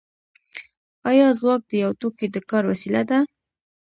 آیا 1.09 1.27
ځواک 1.39 1.61
د 1.69 1.71
یو 1.83 1.91
توکي 1.99 2.27
د 2.31 2.37
کار 2.49 2.63
وسیله 2.71 3.01
ده 3.09 3.19